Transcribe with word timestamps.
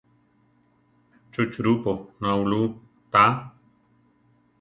¿Chu 1.31 1.41
churúpo 1.53 1.91
naulú 2.21 2.61
tá? 3.13 3.25